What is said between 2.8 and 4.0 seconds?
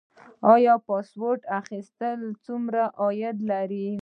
عاید لري؟